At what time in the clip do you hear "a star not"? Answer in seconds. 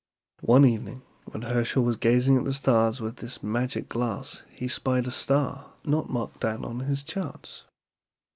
5.05-6.09